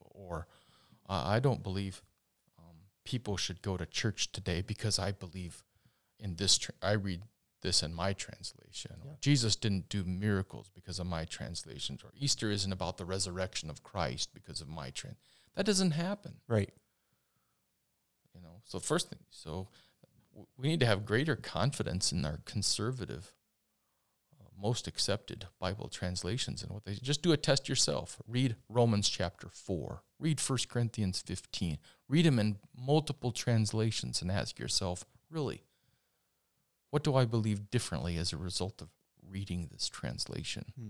[0.00, 0.46] or
[1.08, 2.02] uh, I don't believe
[2.58, 5.64] um, people should go to church today because I believe
[6.20, 6.58] in this.
[6.58, 7.22] Tra- I read
[7.62, 8.92] this in my translation.
[9.04, 9.12] Yeah.
[9.20, 13.82] Jesus didn't do miracles because of my translations, or Easter isn't about the resurrection of
[13.82, 15.16] Christ because of my trend.
[15.56, 16.34] That doesn't happen.
[16.48, 16.72] Right.
[18.34, 18.60] You know.
[18.64, 19.68] So first thing, so
[20.56, 23.32] we need to have greater confidence in our conservative
[24.60, 28.20] most accepted Bible translations and what they just do a test yourself.
[28.26, 30.02] Read Romans chapter 4.
[30.18, 31.78] Read 1 Corinthians 15.
[32.08, 35.62] Read them in multiple translations and ask yourself, really,
[36.90, 38.88] what do I believe differently as a result of
[39.26, 40.66] reading this translation?
[40.78, 40.88] Hmm.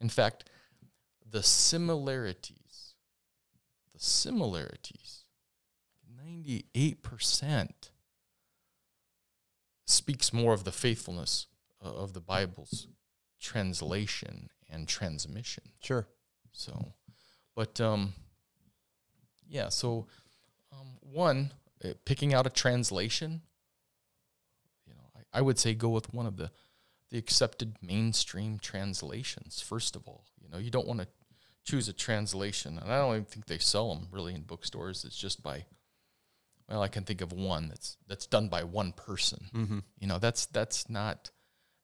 [0.00, 0.50] In fact,
[1.28, 2.87] the similarities,
[3.98, 5.24] the similarities,
[6.24, 7.70] 98%
[9.86, 11.46] speaks more of the faithfulness
[11.80, 12.86] of the Bible's
[13.40, 15.64] translation and transmission.
[15.80, 16.06] Sure.
[16.52, 16.92] So,
[17.54, 18.12] but um,
[19.48, 19.68] yeah.
[19.68, 20.06] So,
[20.72, 21.52] um, one
[21.84, 23.42] uh, picking out a translation.
[24.86, 26.50] You know, I, I would say go with one of the
[27.10, 29.62] the accepted mainstream translations.
[29.62, 31.06] First of all, you know, you don't want to
[31.68, 35.04] choose a translation, and I don't even think they sell them really in bookstores.
[35.04, 35.66] It's just by
[36.68, 39.46] well, I can think of one that's that's done by one person.
[39.54, 39.78] Mm-hmm.
[39.98, 41.30] You know, that's that's not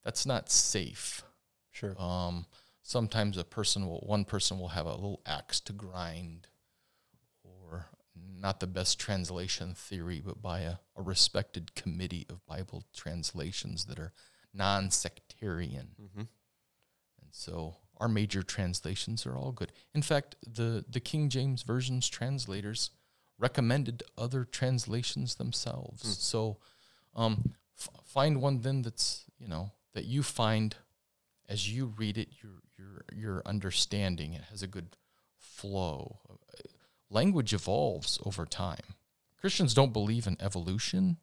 [0.02, 1.22] that's not safe.
[1.70, 2.00] Sure.
[2.00, 2.46] Um,
[2.82, 6.48] sometimes a person will, one person will have a little axe to grind,
[7.42, 13.84] or not the best translation theory, but by a, a respected committee of Bible translations
[13.86, 14.12] that are
[14.54, 15.88] non sectarian.
[16.00, 16.20] Mm-hmm.
[16.20, 19.72] And so our major translations are all good.
[19.94, 22.90] In fact, the, the King James Version's translators
[23.38, 26.02] recommended other translations themselves.
[26.02, 26.16] Mm.
[26.16, 26.56] So
[27.14, 30.76] um, f- find one then that's you know that you find
[31.48, 34.96] as you read it, your your your understanding it has a good
[35.36, 36.18] flow.
[37.10, 38.94] Language evolves over time.
[39.40, 41.18] Christians don't believe in evolution,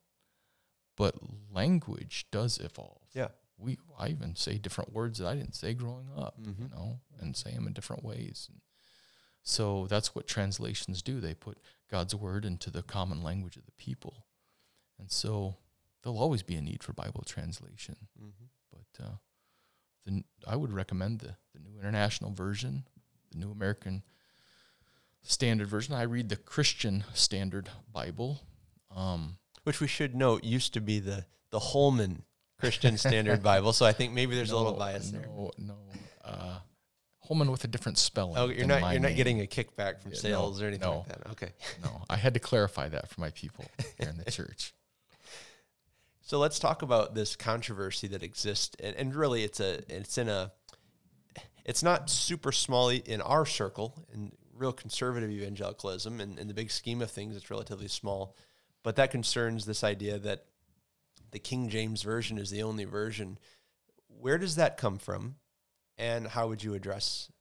[0.95, 1.15] but
[1.51, 3.01] language does evolve.
[3.13, 3.29] Yeah.
[3.61, 6.63] We I even say different words that I didn't say growing up, Mm-hmm.
[6.63, 8.47] you know, and say them in different ways.
[8.49, 8.61] And
[9.43, 11.19] so that's what translations do.
[11.19, 11.57] They put
[11.89, 14.25] God's word into the common language of the people.
[14.99, 15.57] And so
[16.03, 17.95] there'll always be a need for Bible translation.
[18.19, 18.45] Mm-hmm.
[18.71, 19.15] But uh,
[20.05, 22.83] the, I would recommend the, the New International Version,
[23.31, 24.03] the New American
[25.23, 25.93] Standard Version.
[25.93, 28.41] I read the Christian Standard Bible.
[28.95, 32.23] Um, Which we should note used to be the the Holman
[32.61, 33.73] Christian Standard Bible.
[33.73, 35.27] So I think maybe there's a little bias no, there.
[35.57, 35.75] No,
[36.23, 36.59] uh,
[37.19, 38.37] Holman with a different spelling.
[38.37, 40.97] Oh, you're not you're not getting a kickback from Yeah, no, sales or anything no.
[40.99, 41.27] like that.
[41.31, 41.49] Okay.
[41.83, 43.65] No, I had to clarify that for my people
[43.97, 44.73] here in the church.
[46.21, 50.29] So let's talk about this controversy that exists, and, and really, it's a it's in
[50.29, 50.51] a
[51.65, 56.71] it's not super small in our circle in real conservative evangelicalism, and in the big
[56.71, 58.35] scheme of things, it's relatively small,
[58.83, 60.45] but that concerns this idea that
[61.31, 63.37] the King James version is the only version.
[64.07, 65.35] Where does that come from,
[65.97, 67.31] and how would you address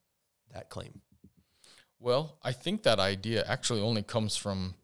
[0.53, 1.03] that claim?
[1.99, 4.75] Well, I think that idea actually only comes from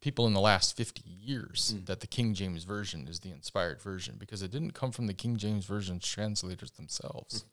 [0.00, 4.16] people in the last 50 years that the King James Version is the inspired version
[4.18, 7.46] because it didn't come from the King James Version's translators themselves.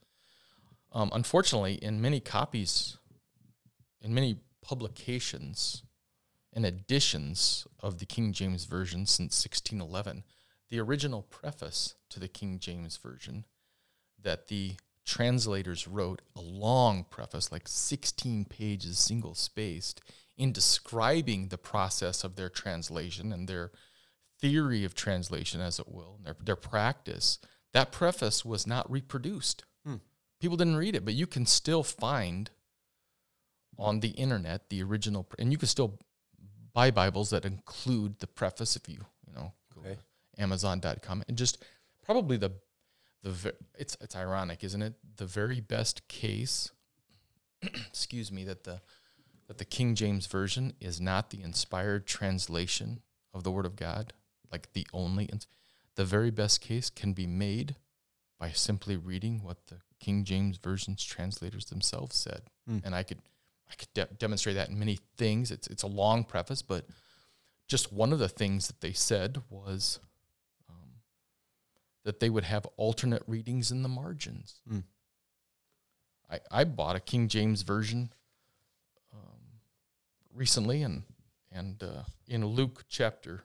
[0.92, 2.98] Um, unfortunately, in many copies,
[4.02, 5.84] in many publications
[6.54, 10.24] and editions of the King James Version since 1611,
[10.70, 13.46] the original preface to the King James Version
[14.22, 20.02] that the translators wrote a long preface, like 16 pages, single spaced,
[20.38, 23.72] in describing the process of their translation and their
[24.40, 27.40] theory of translation, as it will, and their, their practice.
[27.74, 29.66] That preface was not reproduced.
[29.86, 29.98] Hmm.
[30.40, 32.50] People didn't read it, but you can still find
[33.78, 36.00] on the internet the original, and you can still
[36.74, 39.96] buy Bibles that include the preface if you, you know, go Okay.
[40.36, 41.64] to Amazon.com and just
[42.04, 42.52] probably the
[43.24, 44.96] the it's it's ironic, isn't it?
[45.18, 46.72] The very best case,
[47.62, 48.82] excuse me, that the
[49.48, 53.02] that the King James version is not the inspired translation
[53.34, 54.14] of the Word of God,
[54.52, 55.30] like the only.
[55.96, 57.76] The very best case can be made
[58.40, 62.80] by simply reading what the King James version's translators themselves said, Hmm.
[62.84, 63.20] and I could
[63.72, 65.50] I could de- demonstrate that in many things.
[65.50, 66.86] It's it's a long preface, but
[67.68, 70.00] just one of the things that they said was
[70.70, 71.00] um,
[72.04, 74.62] that they would have alternate readings in the margins.
[74.70, 74.84] Mm.
[76.30, 78.12] I, I bought a King James version
[79.14, 79.60] um,
[80.34, 81.04] recently, and
[81.52, 83.44] and uh, in Luke chapter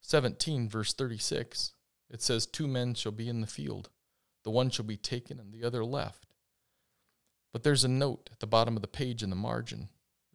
[0.00, 1.74] seventeen, verse thirty six,
[2.10, 3.90] it says, Two men shall be in the field,
[4.42, 6.27] the one shall be taken and the other left.
[7.52, 9.88] But there's a note at the bottom of the page in the margin.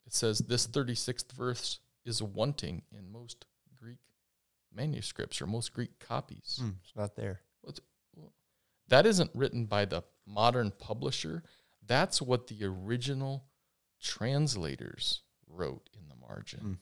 [0.06, 3.46] It says, This 36th verse is wanting in most
[3.80, 4.00] Greek
[4.74, 6.60] manuscripts or most Greek copies.
[6.62, 7.42] Hmm, it's not there.
[8.90, 11.44] That isn't written by the modern publisher.
[11.88, 13.46] That's what the original
[14.02, 16.60] translators wrote in the margin.
[16.60, 16.78] Mm.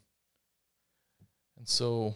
[1.58, 2.15] And so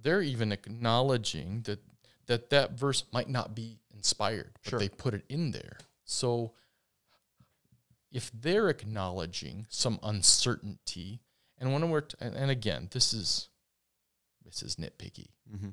[0.00, 1.80] they're even acknowledging that
[2.26, 4.78] that, that verse might not be inspired, but Sure.
[4.78, 5.78] they put it in there.
[6.04, 6.52] So
[8.12, 11.20] if they're acknowledging some uncertainty,
[11.58, 13.48] and when we're t- and, and again, this is
[14.44, 15.28] this is nitpicky.
[15.54, 15.70] Mm-hmm.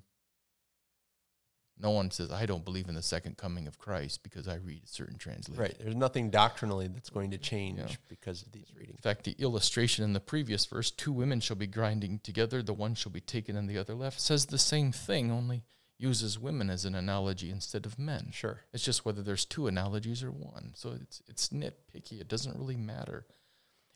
[1.80, 4.82] No one says I don't believe in the second coming of Christ because I read
[4.84, 5.62] a certain translation.
[5.62, 5.76] Right.
[5.80, 7.95] There's nothing doctrinally that's going to change Yeah.
[8.10, 8.97] because of these readings.
[8.97, 12.73] In fact, the illustration in the previous verse, two women shall be grinding together, the
[12.73, 15.62] one shall be taken and the other left, says the same thing, only
[16.00, 18.30] uses women as an analogy instead of men.
[18.32, 18.62] Sure.
[18.72, 20.72] It's just whether there's two analogies or one.
[20.76, 22.22] So it's it's nitpicky.
[22.22, 23.26] It doesn't really matter.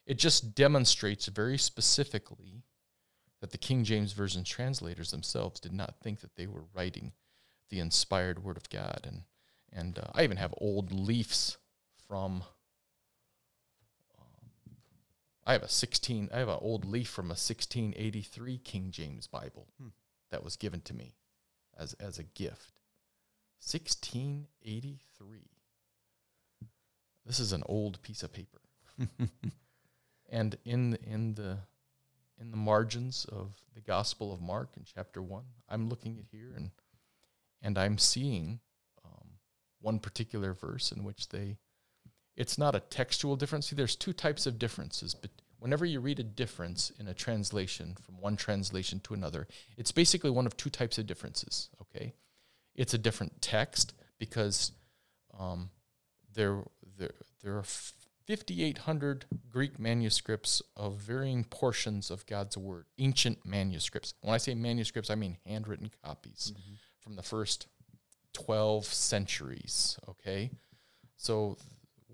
[0.08, 2.64] It just demonstrates very specifically
[3.40, 7.12] that the King James Version translators themselves did not think that they were writing
[7.70, 9.02] the inspired Word of God.
[9.08, 9.24] And
[9.72, 11.58] and uh, I even have old leafs
[12.08, 12.44] from.
[14.18, 14.76] um,
[15.46, 16.30] I have a sixteen.
[16.34, 19.90] I have an old leaf from a 1683 King James Bible Hmm.
[20.32, 21.14] that was given to me
[21.82, 22.74] as as a gift.
[23.64, 25.40] 1683.
[27.26, 28.62] This is an old piece of paper.
[30.30, 31.60] and in in the
[32.40, 36.54] in the margins of the Gospel of Mark in chapter 1, I'm looking at here
[36.56, 36.72] and
[37.62, 38.60] and I'm seeing
[39.06, 39.34] um,
[39.80, 41.58] one particular verse in which they
[42.36, 43.70] it's not a textual difference.
[43.70, 47.96] See, there's two types of differences bet- whenever you read a difference in a translation
[48.04, 49.48] from one translation to another,
[49.78, 51.70] it's basically one of two types of differences.
[51.82, 52.14] Okay,
[52.76, 54.72] it's a different text because
[55.40, 55.70] um,
[56.34, 56.64] there
[56.98, 64.16] there there are 5,800 Greek manuscripts of varying portions of God's word, ancient manuscripts.
[64.22, 66.74] When I say manuscripts, I mean handwritten copies mm-hmm.
[67.00, 67.68] from the first
[68.34, 70.00] 12 centuries.
[70.10, 70.50] Okay,
[71.18, 71.58] so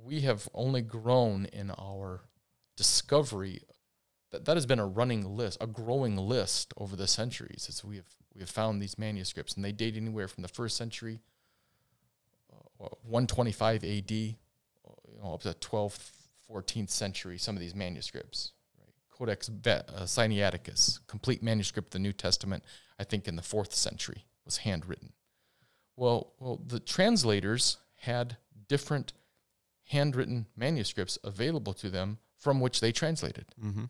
[0.04, 2.27] we have only grown in our
[2.78, 3.62] discovery
[4.32, 7.98] that that has been a running list, a growing list over the centuries as we
[7.98, 11.20] have we have found these manuscripts, and they date anywhere from the first century,
[12.54, 14.36] uh, 125 AD, you
[15.24, 16.12] know, up to 12th,
[16.48, 17.40] 14th century.
[17.40, 18.94] Some of these manuscripts, right?
[19.10, 22.64] Codex uh, Sinaiticus, complete manuscript of the New Testament,
[23.00, 25.14] I think in the fourth century was handwritten.
[25.96, 29.14] Well, well, the translators had different
[29.86, 33.46] handwritten manuscripts available to them from which they translated.
[33.64, 33.86] Mm-hmm.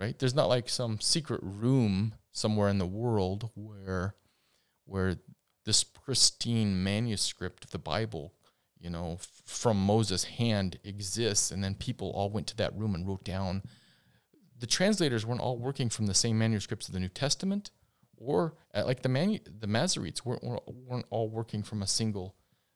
[0.00, 0.18] Right?
[0.18, 4.14] There's not like some secret room somewhere in the world where
[4.84, 5.16] where
[5.64, 8.34] this pristine manuscript of the Bible,
[8.80, 12.94] you know, f- from Moses' hand exists, and then people all went to that room
[12.96, 13.62] and wrote down.
[14.58, 17.70] The translators weren't all working from the same manuscripts of the New Testament,
[18.16, 22.34] or uh, like the manu- the Masoretes weren't, weren't all working from a single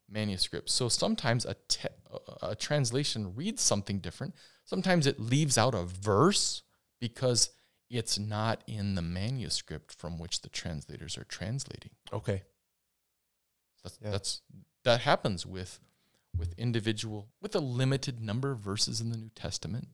[0.09, 0.71] manuscript.
[0.71, 1.89] So sometimes a, te-
[2.43, 4.35] a translation reads something different.
[4.65, 6.63] Sometimes it leaves out a verse
[7.01, 7.51] because
[7.89, 11.93] it's not in the manuscript from which the translators are translating.
[12.13, 12.43] Okay.
[13.83, 14.11] That's, yeah.
[14.11, 14.41] that's
[14.85, 15.81] that happens with
[16.37, 19.89] with individual with a limited number of verses in the New Testament.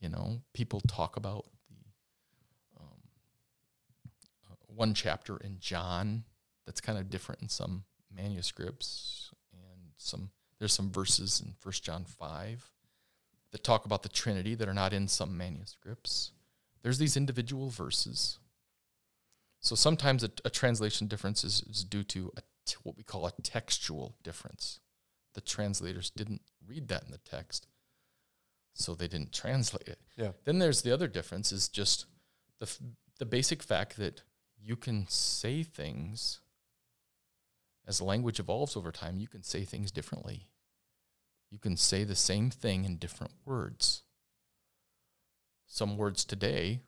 [0.00, 2.86] You know, people talk about the um,
[4.50, 6.24] uh, one chapter in John
[6.64, 12.04] that's kind of different in some manuscripts, and some there's some verses in First John
[12.04, 12.70] five
[13.52, 16.32] that talk about the Trinity that are not in some manuscripts.
[16.82, 18.38] There's these individual verses.
[19.60, 23.26] So sometimes a, a translation difference is, is due to a t- what we call
[23.26, 24.80] a textual difference.
[25.34, 27.66] The translators didn't read that in the text,
[28.74, 29.98] so they didn't translate it.
[30.16, 30.32] Yeah.
[30.44, 32.06] Then there's the other difference is just
[32.58, 32.78] the f-
[33.18, 34.22] the basic fact that
[34.60, 36.40] you can say things
[37.88, 40.48] as language evolves over time, you can say things differently.
[41.50, 44.02] You can say the same thing in different words.
[45.66, 46.82] Some words today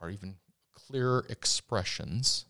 [0.00, 0.36] are even
[0.74, 2.46] clearer expressions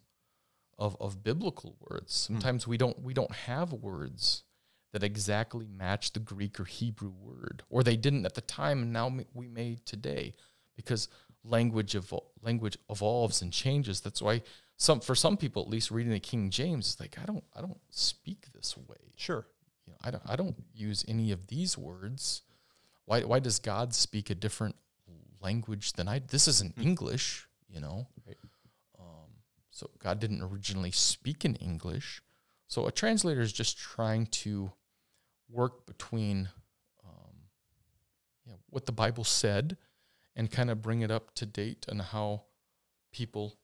[0.78, 2.26] of, of biblical words.
[2.26, 2.34] Hmm.
[2.34, 4.44] Sometimes we don't we don't have words
[4.92, 8.92] that exactly match the Greek or Hebrew word, or they didn't at the time, and
[8.92, 10.32] now we may today,
[10.76, 11.08] because
[11.44, 14.00] language evol- language evolves and changes.
[14.00, 14.42] That's why
[14.80, 17.60] some for some people at least reading the King James is like I don't I
[17.60, 19.12] don't speak this way.
[19.14, 19.46] Sure.
[19.86, 22.42] You know, I don't I don't use any of these words.
[23.04, 24.76] Why why does God speak a different
[25.38, 26.88] language than I this isn't mm-hmm.
[26.88, 28.08] English, you know?
[28.26, 28.38] Right.
[28.98, 32.22] Um, so God didn't originally speak in English.
[32.66, 34.72] So a translator is just trying to
[35.50, 36.48] work between
[37.04, 37.34] um,
[38.46, 39.76] you know, what the Bible said
[40.34, 42.44] and kind of bring it up to date and how
[43.12, 43.59] people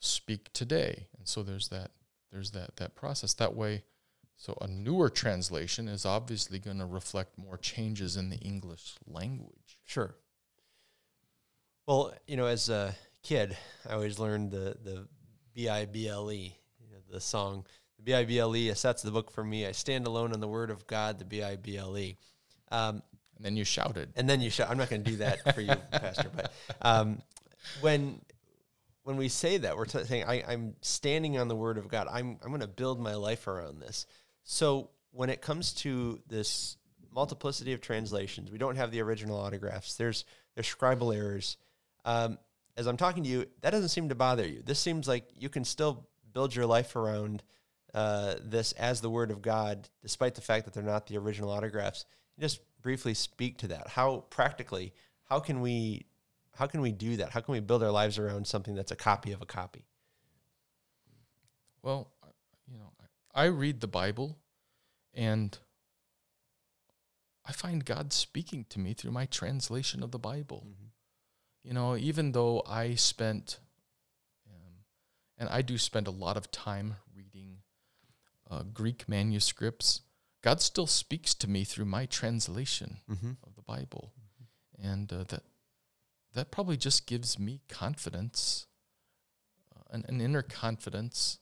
[0.00, 1.06] speak today.
[1.16, 1.90] And so there's that
[2.32, 3.34] there's that that process.
[3.34, 3.84] That way,
[4.36, 9.78] so a newer translation is obviously going to reflect more changes in the English language.
[9.84, 10.16] Sure.
[11.86, 13.56] Well, you know, as a kid,
[13.88, 15.08] I always learned the the
[15.54, 17.66] B I B L E, you know, the song.
[17.96, 19.66] The B I B L E sets the book for me.
[19.66, 22.16] I stand alone in the word of God, the B I B L E.
[22.70, 23.02] Um,
[23.36, 24.10] and then you shouted.
[24.16, 24.70] And then you shout.
[24.70, 26.30] I'm not going to do that for you, Pastor.
[26.34, 27.20] But um,
[27.80, 28.20] when
[29.04, 32.08] when we say that, we're t- saying I, am standing on the word of God.
[32.10, 34.06] I'm I'm going to build my life around this.
[34.42, 36.76] So when it comes to this
[37.12, 39.94] multiplicity of translations, we don't have the original autographs.
[39.94, 40.24] There's
[40.54, 41.56] there's scribal errors.
[42.04, 42.38] Um,
[42.76, 44.62] as I'm talking to you, that doesn't seem to bother you.
[44.64, 47.42] This seems like you can still build your life around
[47.92, 51.50] uh, this as the word of God, despite the fact that they're not the original
[51.50, 52.04] autographs.
[52.40, 53.86] Just briefly speak to that.
[53.88, 54.92] How practically,
[55.24, 56.06] how can we
[56.56, 57.30] how can we do that?
[57.30, 59.86] How can we build our lives around something that's a copy of a copy?
[61.82, 62.10] Well,
[62.70, 62.92] you know,
[63.34, 64.38] I read the Bible
[65.12, 65.58] and
[67.44, 70.64] I find God speaking to me through my translation of the Bible.
[70.66, 70.86] Mm-hmm.
[71.62, 73.58] You know, even though I spent,
[74.48, 74.84] um,
[75.36, 77.58] and I do spend a lot of time reading
[78.50, 80.02] uh, Greek manuscripts,
[80.42, 83.32] God still speaks to me through my translation mm-hmm.
[83.42, 84.12] of the Bible.
[84.18, 84.92] Mm-hmm.
[84.92, 85.42] And uh, that
[86.34, 88.66] that probably just gives me confidence,
[89.74, 91.38] uh, an, an inner confidence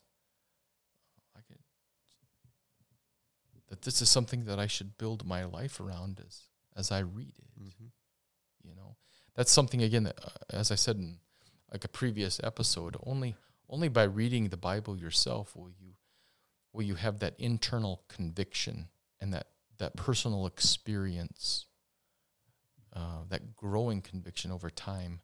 [3.72, 6.43] that this is something that I should build my life around as
[6.76, 7.59] as I read it.
[7.59, 7.86] Mm-hmm.
[8.68, 8.97] You know,
[9.34, 10.03] that's something again.
[10.05, 11.16] That, uh, as I said in
[11.72, 13.34] like a previous episode, only
[13.70, 15.95] only by reading the Bible yourself will you
[16.74, 18.88] will you have that internal conviction
[19.22, 19.47] and that
[19.78, 21.64] that personal experience,
[22.95, 25.20] uh, that growing conviction over time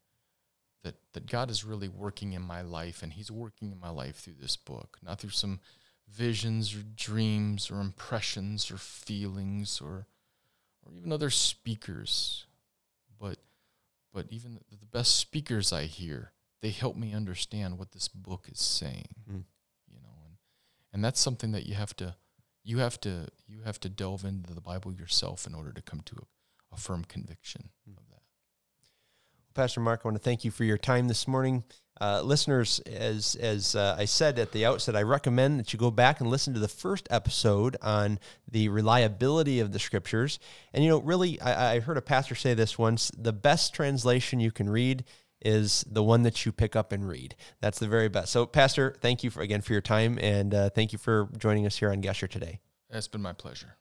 [0.85, 4.17] that that God is really working in my life and he's working in my life
[4.17, 5.61] through this book, not through some
[6.09, 10.07] visions or dreams or impressions or feelings or
[10.85, 12.47] or even other speakers.
[13.21, 13.39] But
[14.13, 18.61] but even the best speakers I hear, they help me understand what this book is
[18.61, 19.09] saying.
[19.31, 19.45] Mm.
[19.89, 20.37] You know, and
[20.93, 22.15] and that's something that you have to
[22.65, 26.01] you have to you have to delve into the Bible yourself in order to come
[26.07, 26.27] to a,
[26.73, 27.97] a firm conviction mm.
[27.97, 28.23] of that.
[29.55, 31.65] Pastor Mark, I want to thank you for your time this morning.
[32.01, 35.91] Uh, listeners, as as uh, I said at the outset, I recommend that you go
[35.91, 40.39] back and listen to the first episode on the reliability of the scriptures.
[40.73, 44.39] And you know, really, I, I heard a pastor say this once: the best translation
[44.39, 45.05] you can read
[45.43, 47.35] is the one that you pick up and read.
[47.61, 48.33] That's the very best.
[48.33, 51.67] So, Pastor, thank you for, again for your time, and uh, thank you for joining
[51.67, 52.61] us here on Gesher today.
[52.91, 53.77] It's been my pleasure.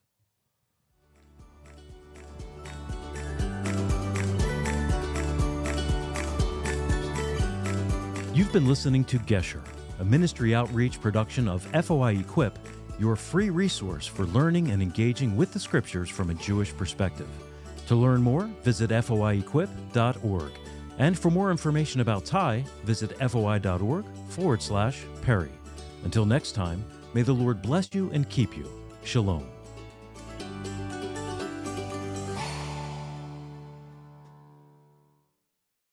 [8.38, 9.64] You've been listening to Gesher,
[10.00, 12.60] a ministry outreach production of FOI Equip,
[13.00, 17.28] your free resource for learning and engaging with the scriptures from a Jewish perspective.
[17.88, 20.52] To learn more, visit foiequip.org.
[21.00, 25.50] And for more information about Ty, visit foi.org forward slash Perry.
[26.04, 26.86] Until next time,
[27.16, 28.70] may the Lord bless you and keep you.
[29.04, 29.57] Shalom.